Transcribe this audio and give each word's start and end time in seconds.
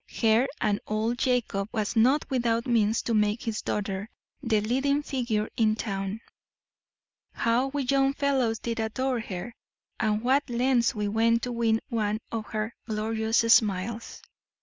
her, 0.19 0.47
and 0.59 0.79
old 0.87 1.15
Jacob 1.19 1.69
was 1.71 1.95
not 1.95 2.25
without 2.27 2.65
means 2.65 3.03
to 3.03 3.13
make 3.13 3.43
his 3.43 3.61
daughter 3.61 4.09
the 4.41 4.59
leading 4.59 5.03
figure 5.03 5.47
in 5.55 5.75
town. 5.75 6.19
How 7.33 7.67
we 7.67 7.83
young 7.83 8.15
fellows 8.15 8.57
did 8.57 8.79
adore 8.79 9.19
her, 9.19 9.53
and 9.99 10.23
what 10.23 10.49
lengths 10.49 10.95
we 10.95 11.07
went 11.07 11.43
to 11.43 11.51
win 11.51 11.81
one 11.89 12.19
of 12.31 12.47
her 12.47 12.73
glorious 12.87 13.43
smiles! 13.53 14.23